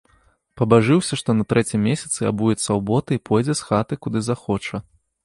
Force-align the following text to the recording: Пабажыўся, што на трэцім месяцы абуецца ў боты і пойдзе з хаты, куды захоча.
Пабажыўся, 0.59 1.19
што 1.21 1.35
на 1.39 1.43
трэцім 1.53 1.83
месяцы 1.89 2.19
абуецца 2.31 2.63
ў 2.63 2.79
боты 2.91 3.11
і 3.19 3.21
пойдзе 3.31 3.53
з 3.61 3.69
хаты, 3.69 3.93
куды 4.07 4.19
захоча. 4.31 4.75